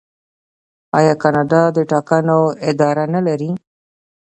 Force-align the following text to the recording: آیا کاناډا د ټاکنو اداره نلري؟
آیا 0.97 1.13
کاناډا 1.21 1.61
د 1.75 1.77
ټاکنو 1.91 2.39
اداره 2.69 3.05
نلري؟ 3.13 3.51